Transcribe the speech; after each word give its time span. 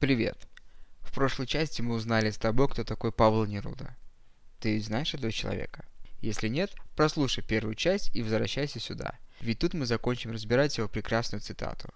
Привет. 0.00 0.48
В 1.02 1.12
прошлой 1.12 1.46
части 1.46 1.82
мы 1.82 1.94
узнали 1.94 2.30
с 2.30 2.38
тобой, 2.38 2.70
кто 2.70 2.84
такой 2.84 3.12
Павел 3.12 3.44
Неруда. 3.44 3.94
Ты 4.58 4.72
ведь 4.72 4.86
знаешь 4.86 5.12
этого 5.12 5.30
человека? 5.30 5.84
Если 6.22 6.48
нет, 6.48 6.74
прослушай 6.96 7.44
первую 7.44 7.74
часть 7.74 8.08
и 8.16 8.22
возвращайся 8.22 8.80
сюда. 8.80 9.18
Ведь 9.42 9.58
тут 9.58 9.74
мы 9.74 9.84
закончим 9.84 10.30
разбирать 10.30 10.78
его 10.78 10.88
прекрасную 10.88 11.42
цитату. 11.42 11.92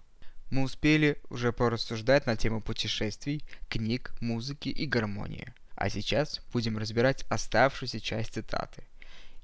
Мы 0.50 0.64
успели 0.64 1.18
уже 1.30 1.50
порассуждать 1.50 2.26
на 2.26 2.36
тему 2.36 2.60
путешествий, 2.60 3.42
книг, 3.70 4.12
музыки 4.20 4.68
и 4.68 4.84
гармонии. 4.84 5.54
А 5.74 5.88
сейчас 5.88 6.42
будем 6.52 6.76
разбирать 6.76 7.24
оставшуюся 7.30 8.00
часть 8.00 8.34
цитаты. 8.34 8.84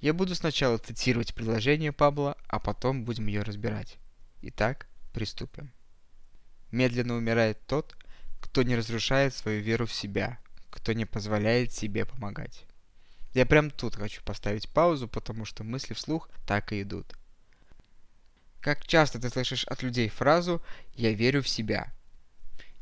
Я 0.03 0.13
буду 0.13 0.35
сначала 0.35 0.77
цитировать 0.77 1.35
предложение 1.35 1.93
Павла, 1.93 2.37
а 2.47 2.59
потом 2.59 3.07
будем 3.07 3.27
ее 3.27 3.41
разбирать. 3.41 3.97
Итак, 4.43 4.87
приступим. 5.15 5.73
Медленно 6.71 7.15
умирает 7.17 7.59
тот, 7.67 7.97
кто 8.41 8.63
не 8.63 8.77
разрушает 8.77 9.35
свою 9.35 9.63
веру 9.63 9.87
в 9.87 9.93
себя, 9.93 10.39
кто 10.71 10.93
не 10.93 11.05
позволяет 11.05 11.73
себе 11.73 12.05
помогать. 12.05 12.65
Я 13.33 13.47
прям 13.47 13.71
тут 13.71 13.95
хочу 13.95 14.23
поставить 14.23 14.69
паузу, 14.69 15.07
потому 15.07 15.45
что 15.45 15.63
мысли 15.63 15.95
вслух 15.95 16.29
так 16.47 16.73
и 16.73 16.83
идут. 16.83 17.15
Как 18.61 18.87
часто 18.87 19.21
ты 19.21 19.31
слышишь 19.31 19.65
от 19.65 19.83
людей 19.83 20.09
фразу 20.09 20.63
«я 20.95 21.13
верю 21.13 21.43
в 21.43 21.49
себя»? 21.49 21.93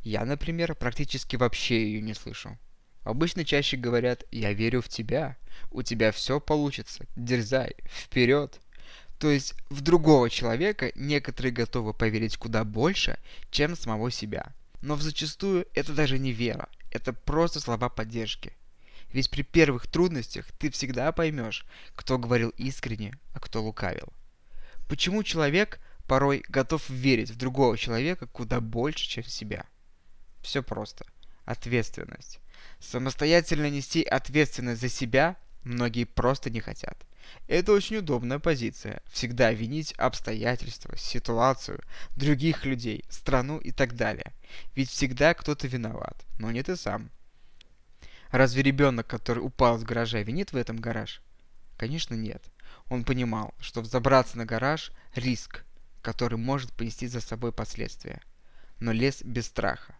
Я, 0.02 0.24
например, 0.24 0.74
практически 0.74 1.36
вообще 1.36 1.84
ее 1.84 2.00
не 2.00 2.14
слышу. 2.14 2.58
Обычно 3.02 3.44
чаще 3.44 3.76
говорят 3.76 4.24
«я 4.30 4.52
верю 4.52 4.80
в 4.80 4.88
тебя», 4.88 5.36
«у 5.70 5.82
тебя 5.82 6.12
все 6.12 6.40
получится», 6.40 7.04
«дерзай», 7.14 7.74
«вперед». 7.84 8.60
То 9.18 9.30
есть 9.30 9.54
в 9.68 9.80
другого 9.80 10.30
человека 10.30 10.92
некоторые 10.94 11.52
готовы 11.52 11.92
поверить 11.92 12.36
куда 12.36 12.64
больше, 12.64 13.18
чем 13.50 13.76
самого 13.76 14.10
себя. 14.10 14.54
Но 14.80 14.96
зачастую 14.96 15.66
это 15.74 15.92
даже 15.92 16.18
не 16.18 16.32
вера, 16.32 16.68
это 16.90 17.12
просто 17.12 17.60
слова 17.60 17.88
поддержки. 17.88 18.52
Ведь 19.12 19.30
при 19.30 19.42
первых 19.42 19.86
трудностях 19.86 20.46
ты 20.58 20.70
всегда 20.70 21.10
поймешь, 21.12 21.64
кто 21.94 22.18
говорил 22.18 22.50
искренне, 22.50 23.18
а 23.32 23.40
кто 23.40 23.62
лукавил. 23.62 24.12
Почему 24.88 25.22
человек 25.22 25.80
порой 26.06 26.42
готов 26.48 26.88
верить 26.88 27.30
в 27.30 27.36
другого 27.36 27.76
человека 27.76 28.26
куда 28.26 28.60
больше, 28.60 29.06
чем 29.06 29.24
в 29.24 29.30
себя? 29.30 29.64
Все 30.42 30.62
просто. 30.62 31.06
Ответственность. 31.44 32.40
Самостоятельно 32.80 33.70
нести 33.70 34.02
ответственность 34.02 34.80
за 34.80 34.88
себя 34.88 35.36
многие 35.64 36.04
просто 36.04 36.50
не 36.50 36.60
хотят. 36.60 37.07
Это 37.46 37.72
очень 37.72 37.96
удобная 37.96 38.38
позиция. 38.38 39.02
Всегда 39.10 39.52
винить 39.52 39.92
обстоятельства, 39.92 40.96
ситуацию, 40.96 41.82
других 42.16 42.64
людей, 42.64 43.04
страну 43.08 43.58
и 43.58 43.70
так 43.72 43.96
далее. 43.96 44.32
Ведь 44.74 44.90
всегда 44.90 45.34
кто-то 45.34 45.66
виноват, 45.66 46.24
но 46.38 46.50
не 46.50 46.62
ты 46.62 46.76
сам. 46.76 47.10
Разве 48.30 48.62
ребенок, 48.62 49.06
который 49.06 49.40
упал 49.40 49.76
из 49.76 49.84
гаража, 49.84 50.20
винит 50.20 50.52
в 50.52 50.56
этом 50.56 50.76
гараж? 50.76 51.22
Конечно, 51.76 52.14
нет. 52.14 52.42
Он 52.88 53.04
понимал, 53.04 53.54
что 53.60 53.80
взобраться 53.80 54.36
на 54.36 54.44
гараж– 54.44 54.92
риск, 55.14 55.64
который 56.02 56.38
может 56.38 56.72
понести 56.72 57.06
за 57.06 57.20
собой 57.20 57.52
последствия. 57.52 58.20
Но 58.80 58.92
лез 58.92 59.22
без 59.22 59.46
страха. 59.46 59.96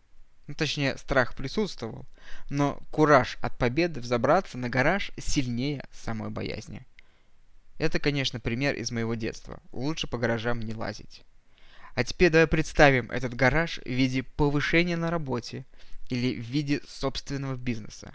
Ну, 0.46 0.54
точнее, 0.54 0.96
страх 0.96 1.34
присутствовал, 1.34 2.06
но 2.48 2.80
кураж 2.90 3.36
от 3.42 3.58
победы 3.58 4.00
взобраться 4.00 4.56
на 4.56 4.70
гараж 4.70 5.12
сильнее 5.18 5.84
самой 5.92 6.30
боязни. 6.30 6.86
Это, 7.78 8.00
конечно, 8.00 8.40
пример 8.40 8.74
из 8.74 8.90
моего 8.90 9.14
детства. 9.14 9.62
Лучше 9.72 10.08
по 10.08 10.18
гаражам 10.18 10.60
не 10.60 10.74
лазить. 10.74 11.22
А 11.94 12.04
теперь 12.04 12.30
давай 12.30 12.46
представим 12.46 13.10
этот 13.10 13.34
гараж 13.34 13.78
в 13.84 13.88
виде 13.88 14.22
повышения 14.22 14.96
на 14.96 15.10
работе 15.10 15.64
или 16.10 16.34
в 16.34 16.44
виде 16.44 16.80
собственного 16.86 17.56
бизнеса. 17.56 18.14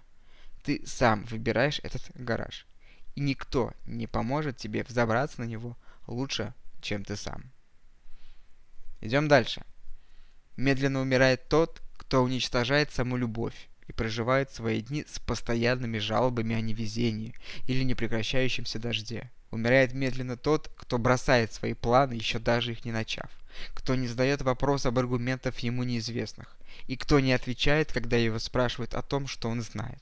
Ты 0.63 0.85
сам 0.85 1.23
выбираешь 1.25 1.79
этот 1.83 2.03
гараж. 2.13 2.65
И 3.15 3.21
никто 3.21 3.73
не 3.85 4.07
поможет 4.07 4.57
тебе 4.57 4.83
взобраться 4.83 5.41
на 5.41 5.45
него 5.45 5.77
лучше, 6.07 6.53
чем 6.81 7.03
ты 7.03 7.15
сам. 7.15 7.51
Идем 9.01 9.27
дальше. 9.27 9.63
Медленно 10.55 11.01
умирает 11.01 11.47
тот, 11.49 11.81
кто 11.97 12.23
уничтожает 12.23 12.91
саму 12.91 13.17
любовь 13.17 13.69
и 13.87 13.91
проживает 13.91 14.51
свои 14.51 14.81
дни 14.81 15.05
с 15.07 15.19
постоянными 15.19 15.97
жалобами 15.97 16.55
о 16.55 16.61
невезении 16.61 17.35
или 17.67 17.83
непрекращающемся 17.83 18.79
дожде. 18.79 19.31
Умирает 19.51 19.93
медленно 19.93 20.35
тот, 20.35 20.71
кто 20.75 20.97
бросает 20.97 21.53
свои 21.53 21.73
планы, 21.73 22.13
еще 22.13 22.39
даже 22.39 22.71
их 22.71 22.85
не 22.85 22.91
начав, 22.91 23.29
кто 23.73 23.93
не 23.95 24.07
задает 24.07 24.41
вопрос 24.41 24.85
об 24.85 24.97
аргументах 24.97 25.59
ему 25.59 25.83
неизвестных, 25.83 26.57
и 26.87 26.97
кто 26.97 27.19
не 27.19 27.33
отвечает, 27.33 27.91
когда 27.91 28.17
его 28.17 28.39
спрашивают 28.39 28.95
о 28.95 29.03
том, 29.03 29.27
что 29.27 29.49
он 29.49 29.61
знает. 29.61 30.01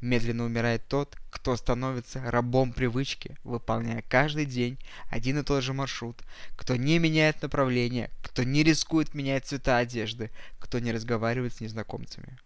Медленно 0.00 0.44
умирает 0.44 0.86
тот, 0.86 1.16
кто 1.30 1.56
становится 1.56 2.22
рабом 2.30 2.72
привычки, 2.72 3.36
выполняя 3.42 4.02
каждый 4.08 4.46
день 4.46 4.78
один 5.08 5.38
и 5.40 5.42
тот 5.42 5.64
же 5.64 5.72
маршрут, 5.72 6.22
кто 6.56 6.76
не 6.76 6.98
меняет 7.00 7.42
направление, 7.42 8.10
кто 8.22 8.44
не 8.44 8.62
рискует 8.62 9.14
менять 9.14 9.46
цвета 9.46 9.78
одежды, 9.78 10.30
кто 10.60 10.78
не 10.78 10.92
разговаривает 10.92 11.54
с 11.54 11.60
незнакомцами. 11.60 12.38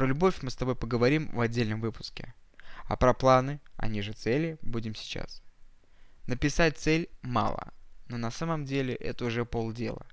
Про 0.00 0.06
любовь 0.06 0.36
мы 0.40 0.50
с 0.50 0.56
тобой 0.56 0.76
поговорим 0.76 1.28
в 1.30 1.40
отдельном 1.42 1.82
выпуске. 1.82 2.32
А 2.86 2.96
про 2.96 3.12
планы, 3.12 3.60
они 3.76 4.00
же 4.00 4.14
цели, 4.14 4.56
будем 4.62 4.94
сейчас. 4.94 5.42
Написать 6.26 6.78
цель 6.78 7.10
мало, 7.20 7.74
но 8.08 8.16
на 8.16 8.30
самом 8.30 8.64
деле 8.64 8.94
это 8.94 9.26
уже 9.26 9.44
полдела. 9.44 10.06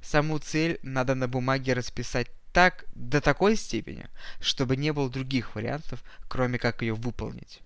Саму 0.00 0.38
цель 0.38 0.78
надо 0.84 1.16
на 1.16 1.26
бумаге 1.26 1.72
расписать 1.72 2.28
так 2.52 2.84
до 2.94 3.20
такой 3.20 3.56
степени, 3.56 4.06
чтобы 4.40 4.76
не 4.76 4.92
было 4.92 5.10
других 5.10 5.56
вариантов, 5.56 6.04
кроме 6.28 6.60
как 6.60 6.82
ее 6.82 6.94
выполнить. 6.94 7.62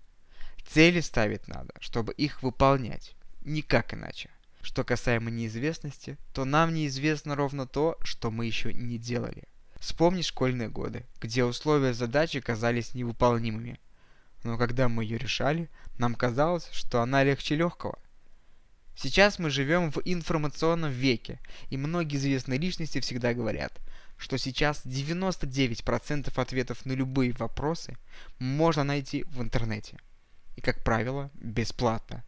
Цели 0.66 1.00
ставить 1.00 1.46
надо, 1.46 1.74
чтобы 1.80 2.14
их 2.14 2.42
выполнять. 2.42 3.14
Никак 3.42 3.92
иначе. 3.92 4.30
Что 4.62 4.82
касаемо 4.82 5.30
неизвестности, 5.30 6.16
то 6.32 6.46
нам 6.46 6.72
неизвестно 6.72 7.34
ровно 7.34 7.66
то, 7.66 7.98
что 8.00 8.30
мы 8.30 8.46
еще 8.46 8.72
не 8.72 8.96
делали. 8.96 9.44
Вспомни 9.80 10.22
школьные 10.22 10.68
годы, 10.68 11.04
где 11.20 11.44
условия 11.44 11.92
задачи 11.92 12.40
казались 12.40 12.94
невыполнимыми, 12.94 13.78
но 14.42 14.56
когда 14.56 14.88
мы 14.88 15.04
ее 15.04 15.18
решали, 15.18 15.68
нам 15.98 16.14
казалось, 16.14 16.68
что 16.72 17.02
она 17.02 17.24
легче 17.24 17.56
легкого. 17.56 17.98
Сейчас 18.96 19.38
мы 19.38 19.50
живем 19.50 19.92
в 19.92 20.00
информационном 20.04 20.90
веке, 20.90 21.38
и 21.68 21.76
многие 21.76 22.16
известные 22.16 22.58
личности 22.58 23.00
всегда 23.00 23.34
говорят, 23.34 23.78
что 24.16 24.38
сейчас 24.38 24.86
99% 24.86 26.32
ответов 26.40 26.86
на 26.86 26.92
любые 26.92 27.32
вопросы 27.32 27.98
можно 28.38 28.84
найти 28.84 29.24
в 29.24 29.42
интернете. 29.42 29.98
И, 30.56 30.62
как 30.62 30.82
правило, 30.82 31.30
бесплатно. 31.34 32.24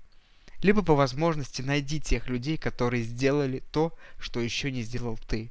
Либо 0.60 0.82
по 0.82 0.94
возможности 0.94 1.62
найди 1.62 2.00
тех 2.00 2.28
людей, 2.28 2.58
которые 2.58 3.02
сделали 3.04 3.62
то, 3.72 3.96
что 4.18 4.40
еще 4.40 4.70
не 4.70 4.82
сделал 4.82 5.16
ты. 5.16 5.50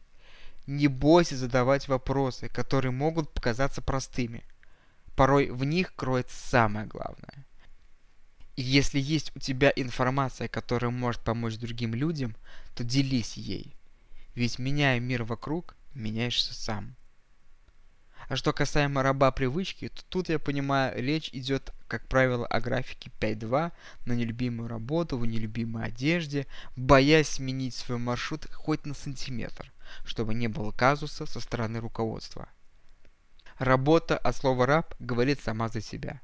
Не 0.68 0.88
бойся 0.88 1.36
задавать 1.36 1.88
вопросы, 1.88 2.50
которые 2.50 2.92
могут 2.92 3.34
показаться 3.34 3.82
простыми– 3.82 4.44
порой 5.18 5.50
в 5.50 5.64
них 5.66 5.94
кроется 5.96 6.38
самое 6.48 6.86
главное. 6.86 7.46
И 8.56 8.62
если 8.62 9.00
есть 9.00 9.36
у 9.36 9.40
тебя 9.40 9.74
информация, 9.76 10.48
которая 10.48 10.92
может 10.92 11.22
помочь 11.22 11.58
другим 11.58 11.94
людям, 11.96 12.36
то 12.76 12.84
делись 12.84 13.36
ей. 13.36 13.74
Ведь 14.36 14.60
меняя 14.60 15.00
мир 15.00 15.24
вокруг, 15.24 15.76
меняешься 15.96 16.54
сам. 16.54 16.96
А 18.30 18.36
что 18.36 18.54
касаемо 18.54 19.02
раба 19.02 19.32
привычки, 19.32 19.90
то 19.90 20.04
тут, 20.06 20.30
я 20.30 20.38
понимаю, 20.38 21.02
речь 21.02 21.30
идет, 21.34 21.74
как 21.88 22.08
правило, 22.08 22.46
о 22.46 22.60
графике 22.62 23.12
5.2 23.20 23.72
на 24.06 24.14
нелюбимую 24.14 24.68
работу, 24.68 25.18
в 25.18 25.26
нелюбимой 25.26 25.86
одежде, 25.86 26.48
боясь 26.76 27.30
сменить 27.30 27.76
свой 27.76 27.98
маршрут 27.98 28.52
хоть 28.54 28.86
на 28.86 28.94
сантиметр, 28.94 29.72
чтобы 30.06 30.34
не 30.34 30.48
было 30.48 30.72
казуса 30.72 31.26
со 31.26 31.40
стороны 31.40 31.80
руководства– 31.80 32.50
Работа 33.60 34.20
от 34.20 34.36
слова 34.36 34.68
«раб» 34.68 34.94
говорит 35.00 35.42
сама 35.42 35.68
за 35.70 35.82
себя. 35.82 36.22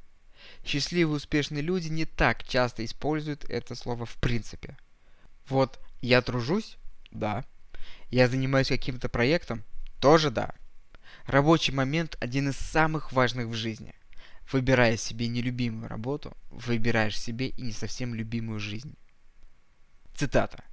Счастливые 0.63 1.15
успешные 1.15 1.63
люди 1.63 1.87
не 1.87 2.05
так 2.05 2.43
часто 2.43 2.85
используют 2.85 3.43
это 3.45 3.73
слово 3.73 4.05
в 4.05 4.15
принципе. 4.17 4.77
Вот 5.47 5.79
я 6.01 6.21
тружусь? 6.21 6.77
Да. 7.09 7.43
Я 8.09 8.27
занимаюсь 8.27 8.67
каким-то 8.67 9.09
проектом? 9.09 9.63
Тоже 9.99 10.29
да. 10.29 10.53
Рабочий 11.25 11.73
момент– 11.73 12.17
один 12.19 12.49
из 12.49 12.55
самых 12.55 13.11
важных 13.11 13.47
в 13.47 13.53
жизни. 13.53 13.95
Выбирая 14.53 14.95
себе 14.95 15.27
нелюбимую 15.27 15.89
работу, 15.89 16.31
выбираешь 16.49 17.19
себе 17.19 17.49
и 17.49 17.61
не 17.61 17.73
совсем 17.73 18.15
любимую 18.15 18.59
жизнь. 18.59 18.95
Цитата. 20.15 20.63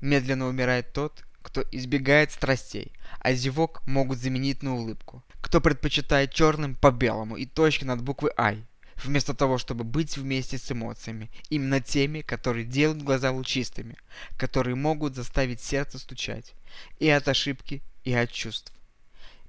«Медленно 0.00 0.46
умирает 0.46 0.92
тот, 0.92 1.24
кто 1.42 1.64
избегает 1.72 2.30
страстей, 2.30 2.92
а 3.18 3.32
зевок 3.32 3.82
могут 3.86 4.18
заменить 4.18 4.62
на 4.62 4.74
улыбку 4.74 5.24
кто 5.42 5.60
предпочитает 5.60 6.32
черным 6.32 6.74
по 6.74 6.90
белому 6.90 7.36
и 7.36 7.44
точки 7.44 7.84
над 7.84 8.00
буквой 8.00 8.30
I, 8.38 8.64
вместо 8.96 9.34
того, 9.34 9.58
чтобы 9.58 9.84
быть 9.84 10.16
вместе 10.16 10.56
с 10.56 10.72
эмоциями, 10.72 11.30
именно 11.50 11.80
теми, 11.80 12.22
которые 12.22 12.64
делают 12.64 13.02
глаза 13.02 13.30
лучистыми, 13.30 13.98
которые 14.38 14.76
могут 14.76 15.14
заставить 15.14 15.60
сердце 15.60 15.98
стучать, 15.98 16.54
и 17.00 17.08
от 17.10 17.28
ошибки, 17.28 17.82
и 18.04 18.14
от 18.14 18.30
чувств. 18.32 18.72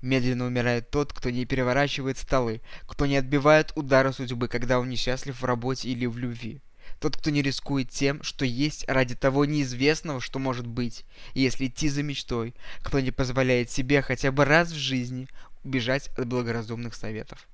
Медленно 0.04 0.48
умирает 0.48 0.92
тот, 0.92 1.14
кто 1.14 1.30
не 1.30 1.46
переворачивает 1.46 2.18
столы, 2.18 2.60
кто 2.86 3.06
не 3.06 3.16
отбивает 3.16 3.72
удары 3.76 4.12
судьбы, 4.12 4.50
когда 4.50 4.78
он 4.78 4.90
несчастлив 4.90 5.42
в 5.42 5.46
работе 5.46 5.88
или 5.88 6.06
в 6.06 6.18
любви. 6.18 6.62
Тот, 7.00 7.16
кто 7.16 7.30
не 7.30 7.42
рискует 7.42 7.90
тем, 7.90 8.22
что 8.22 8.44
есть 8.44 8.84
ради 8.90 9.16
того 9.16 9.46
неизвестного, 9.46 10.20
что 10.20 10.40
может 10.40 10.68
быть, 10.68 11.06
если 11.34 11.68
идти 11.68 11.88
за 11.88 12.04
мечтой, 12.04 12.54
кто 12.82 13.00
не 13.00 13.12
позволяет 13.12 13.72
себе 13.72 14.02
хотя 14.02 14.34
бы 14.34 14.44
раз 14.44 14.72
в 14.72 14.76
жизни 14.76 15.30
убежать 15.64 16.10
от 16.18 16.28
благоразумных 16.28 16.96
советов. 16.96 17.48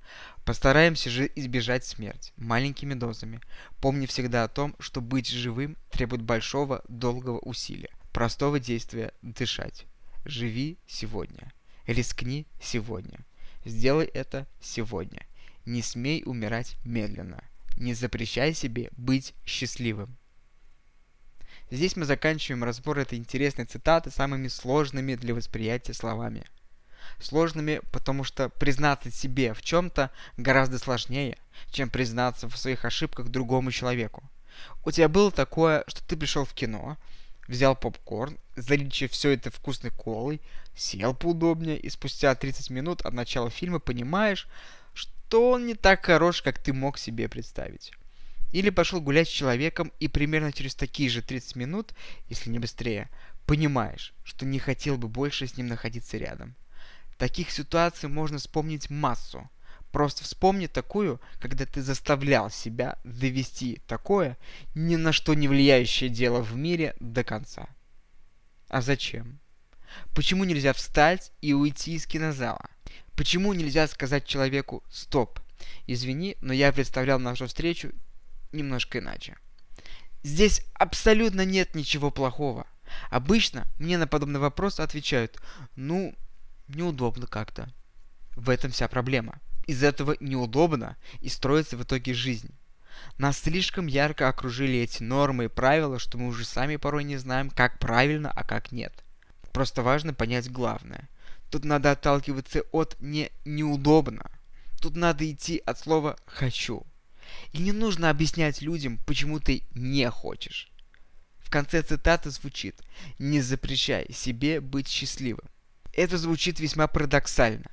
Постараемся 0.44 1.12
же 1.12 1.32
избежать 1.36 1.86
смерти 1.86 2.34
маленькими 2.36 2.96
дозами, 2.96 3.42
помни 3.80 4.08
всегда 4.08 4.44
о 4.44 4.48
том, 4.48 4.76
что 4.80 5.02
быть 5.02 5.30
живым 5.30 5.78
требует 5.92 6.24
большого, 6.24 6.84
долгого 6.88 7.38
усилия, 7.38 7.92
простого 8.12 8.60
действия– 8.60 9.14
дышать. 9.22 9.86
Живи 10.26 10.80
сегодня. 10.88 11.54
Рискни 11.90 12.46
сегодня. 12.62 13.18
Сделай 13.66 14.06
это 14.06 14.46
сегодня. 14.62 15.26
Не 15.66 15.82
смей 15.82 16.22
умирать 16.24 16.78
медленно. 16.84 17.44
Не 17.78 17.96
запрещай 17.96 18.54
себе 18.54 18.92
быть 18.92 19.34
счастливым. 19.44 20.16
Здесь 21.72 21.96
мы 21.96 22.06
заканчиваем 22.06 22.64
разбор 22.64 23.00
этой 23.00 23.18
интересной 23.18 23.66
цитаты 23.66 24.12
самыми 24.12 24.50
сложными 24.50 25.16
для 25.16 25.34
восприятия 25.34 25.96
словами. 25.96 26.46
Сложными, 27.20 27.82
потому 27.92 28.24
что 28.24 28.50
признаться 28.50 29.10
себе 29.10 29.56
в 29.56 29.64
чем-то 29.64 30.12
гораздо 30.38 30.78
сложнее, 30.78 31.40
чем 31.72 31.90
признаться 31.90 32.48
в 32.48 32.56
своих 32.56 32.86
ошибках 32.86 33.30
другому 33.30 33.72
человеку. 33.72 34.30
У 34.86 34.92
тебя 34.92 35.10
было 35.10 35.32
такое, 35.32 35.84
что 35.88 36.06
ты 36.06 36.16
пришел 36.16 36.46
в 36.46 36.54
кино, 36.54 37.00
взял 37.50 37.76
попкорн, 37.76 38.38
залечив 38.56 39.12
все 39.12 39.32
это 39.32 39.52
вкусной 39.52 39.92
колой, 39.92 40.40
сел 40.76 41.14
поудобнее 41.14 41.78
и 41.78 41.90
спустя 41.90 42.34
30 42.36 42.70
минут 42.70 43.02
от 43.02 43.14
начала 43.14 43.50
фильма 43.50 43.80
понимаешь, 43.80 44.48
что 44.94 45.52
он 45.52 45.66
не 45.66 45.74
так 45.74 46.06
хорош, 46.06 46.42
как 46.42 46.60
ты 46.60 46.72
мог 46.74 46.98
себе 46.98 47.28
представить. 47.28 47.92
Или 48.52 48.70
пошел 48.70 49.02
гулять 49.02 49.28
с 49.28 49.32
человеком 49.32 49.92
и 50.00 50.08
примерно 50.08 50.54
через 50.54 50.76
такие 50.76 51.10
же 51.10 51.22
30 51.22 51.56
минут, 51.56 51.94
если 52.30 52.50
не 52.50 52.60
быстрее, 52.60 53.10
понимаешь, 53.46 54.14
что 54.24 54.46
не 54.46 54.60
хотел 54.60 54.98
бы 54.98 55.08
больше 55.08 55.48
с 55.48 55.58
ним 55.58 55.68
находиться 55.68 56.18
рядом. 56.18 56.56
Таких 57.18 57.52
ситуаций 57.52 58.10
можно 58.10 58.38
вспомнить 58.38 58.90
массу. 58.90 59.50
Просто 59.92 60.24
вспомни 60.24 60.68
такую, 60.68 61.20
когда 61.40 61.66
ты 61.66 61.82
заставлял 61.82 62.52
себя 62.52 63.00
довести 63.04 63.82
такое, 63.88 64.38
ни 64.76 64.96
на 64.96 65.12
что 65.12 65.34
не 65.34 65.48
влияющее 65.48 66.10
дело 66.10 66.42
в 66.42 66.56
мире 66.56 66.96
до 67.00 67.24
конца. 67.24 67.68
А 68.68 68.82
зачем? 68.82 69.40
Почему 70.14 70.44
нельзя 70.44 70.74
встать 70.74 71.32
и 71.42 71.54
уйти 71.54 71.96
из 71.96 72.06
кинозала? 72.06 72.70
Почему 73.16 73.54
нельзя 73.54 73.88
сказать 73.88 74.26
человеку 74.26 74.84
«стоп»? 74.92 75.40
Извини, 75.88 76.38
но 76.42 76.54
я 76.54 76.72
представлял 76.72 77.20
нашу 77.20 77.48
встречу 77.48 77.92
немножко 78.52 79.00
иначе. 79.00 79.38
Здесь 80.22 80.62
абсолютно 80.76 81.44
нет 81.46 81.74
ничего 81.74 82.12
плохого. 82.12 82.68
Обычно 83.10 83.66
мне 83.80 83.98
на 83.98 84.06
подобный 84.06 84.40
вопрос 84.40 84.80
отвечают 84.80 85.42
«ну, 85.76 86.14
неудобно 86.68 87.26
как-то». 87.26 87.74
В 88.36 88.50
этом 88.52 88.72
вся 88.72 88.88
проблема– 88.88 89.40
из 89.70 89.84
этого 89.84 90.18
неудобно 90.20 90.98
и 91.22 91.30
строится 91.30 91.78
в 91.78 91.84
итоге 91.84 92.16
жизнь. 92.16 92.50
Нас 93.20 93.38
слишком 93.38 93.86
ярко 93.86 94.28
окружили 94.28 94.80
эти 94.80 95.04
нормы 95.04 95.46
и 95.46 95.48
правила, 95.48 96.00
что 96.00 96.18
мы 96.18 96.28
уже 96.28 96.44
сами 96.44 96.78
порой 96.78 97.04
не 97.04 97.18
знаем, 97.18 97.52
как 97.52 97.78
правильно, 97.78 98.32
а 98.32 98.44
как 98.44 98.72
нет. 98.72 99.04
Просто 99.54 99.84
важно 99.84 100.14
понять 100.16 100.52
главное. 100.52 101.08
Тут 101.52 101.66
надо 101.66 101.92
отталкиваться 101.92 102.64
от 102.72 102.98
не 103.00 103.30
неудобно. 103.46 104.32
Тут 104.82 104.96
надо 104.96 105.30
идти 105.30 105.62
от 105.64 105.78
слова 105.78 106.18
«хочу». 106.26 106.84
И 107.54 107.60
не 107.60 107.72
нужно 107.72 108.10
объяснять 108.10 108.64
людям, 108.64 108.98
почему 109.06 109.40
ты 109.40 109.62
не 109.76 110.10
хочешь. 110.10 110.72
В 111.38 111.52
конце 111.52 111.84
цитаты 111.84 112.32
звучит 112.32 112.82
«Не 113.20 113.42
запрещай 113.42 114.12
себе 114.12 114.62
быть 114.62 114.88
счастливым». 114.88 115.46
Это 115.94 116.18
звучит 116.18 116.60
весьма 116.60 116.88
парадоксально. 116.88 117.70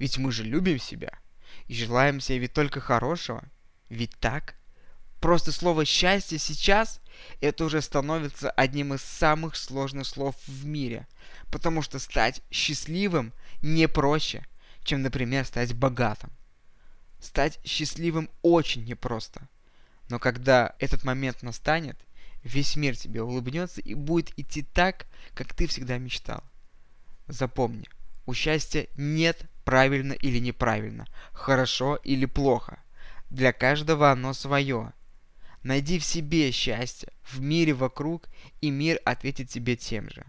Ведь 0.00 0.18
мы 0.18 0.32
же 0.32 0.42
любим 0.42 0.80
себя– 0.80 1.16
и 1.68 1.74
желаем 1.74 2.20
себе 2.20 2.38
ведь 2.38 2.54
только 2.54 2.80
хорошего. 2.80 3.44
Ведь 3.88 4.16
так? 4.18 4.56
Просто 5.20 5.52
слово 5.52 5.84
«счастье» 5.84 6.38
сейчас 6.38 7.00
это 7.40 7.64
уже 7.64 7.82
становится 7.82 8.50
одним 8.50 8.94
из 8.94 9.02
самых 9.02 9.56
сложных 9.56 10.06
слов 10.06 10.36
в 10.46 10.64
мире, 10.64 11.06
потому 11.50 11.82
что 11.82 11.98
стать 11.98 12.42
счастливым 12.50 13.32
не 13.60 13.88
проще, 13.88 14.46
чем, 14.84 15.02
например, 15.02 15.44
стать 15.44 15.74
богатым. 15.74 16.30
Стать 17.20 17.58
счастливым 17.64 18.30
очень 18.42 18.84
непросто. 18.84 19.48
Но 20.08 20.20
когда 20.20 20.74
этот 20.78 21.02
момент 21.02 21.42
настанет, 21.42 21.98
весь 22.44 22.76
мир 22.76 22.96
тебе 22.96 23.22
улыбнется 23.22 23.80
и 23.80 23.94
будет 23.94 24.38
идти 24.38 24.62
так, 24.62 25.06
как 25.34 25.52
ты 25.52 25.66
всегда 25.66 25.98
мечтал. 25.98 26.44
Запомни, 27.26 27.88
у 28.24 28.34
счастья 28.34 28.86
нет 28.96 29.44
правильно 29.68 30.14
или 30.14 30.38
неправильно, 30.38 31.04
хорошо 31.34 31.96
или 31.96 32.24
плохо. 32.24 32.78
Для 33.28 33.52
каждого 33.52 34.10
оно 34.10 34.32
свое. 34.32 34.94
Найди 35.62 35.98
в 35.98 36.04
себе 36.04 36.50
счастье, 36.52 37.12
в 37.24 37.42
мире 37.42 37.74
вокруг, 37.74 38.30
и 38.62 38.70
мир 38.70 38.98
ответит 39.04 39.50
тебе 39.50 39.76
тем 39.76 40.08
же. 40.08 40.24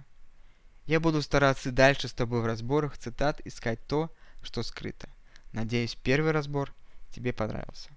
Я 0.87 0.99
буду 0.99 1.21
стараться 1.21 1.71
дальше 1.71 2.09
с 2.09 2.11
тобой 2.11 2.41
в 2.41 2.45
разборах 2.47 2.97
цитат 2.97 3.39
искать 3.45 3.79
то, 3.87 4.13
что 4.41 4.61
скрыто. 4.61 5.07
Надеюсь, 5.53 5.95
первый 5.95 6.31
разбор 6.31 6.73
тебе 7.09 7.31
понравился. 7.31 7.91